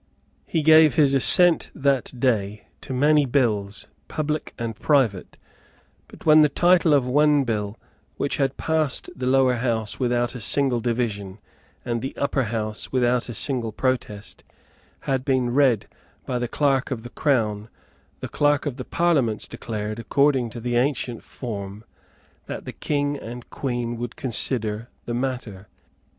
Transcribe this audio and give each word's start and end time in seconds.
He 0.47 0.63
gave 0.63 0.95
his 0.95 1.13
assent 1.13 1.69
on 1.75 1.83
that 1.83 2.11
day 2.19 2.65
to 2.81 2.91
many 2.91 3.27
bills, 3.27 3.87
public 4.07 4.51
and 4.57 4.75
private; 4.75 5.37
but 6.07 6.25
when 6.25 6.41
the 6.41 6.49
title 6.49 6.95
of 6.95 7.05
one 7.05 7.43
bill, 7.43 7.77
which 8.17 8.37
had 8.37 8.57
passed 8.57 9.11
the 9.15 9.27
Lower 9.27 9.53
House 9.53 9.99
without 9.99 10.33
a 10.33 10.41
single 10.41 10.79
division 10.79 11.37
and 11.85 12.01
the 12.01 12.17
Upper 12.17 12.45
House 12.45 12.91
without 12.91 13.29
a 13.29 13.35
single 13.35 13.71
protest, 13.71 14.43
had 15.01 15.23
been 15.23 15.51
read 15.53 15.87
by 16.25 16.39
the 16.39 16.47
Clerk 16.47 16.89
of 16.89 17.03
the 17.03 17.11
Crown, 17.11 17.69
the 18.21 18.27
Clerk 18.27 18.65
of 18.65 18.77
the 18.77 18.85
Parliaments 18.85 19.47
declared, 19.47 19.99
according 19.99 20.49
to 20.49 20.59
the 20.59 20.77
ancient 20.77 21.21
form, 21.21 21.83
that 22.47 22.65
the 22.65 22.73
King 22.73 23.17
and 23.17 23.43
the 23.43 23.47
Queen 23.51 23.97
would 23.97 24.15
consider 24.15 24.73
of 24.75 24.87
the 25.05 25.13
matter. 25.13 25.67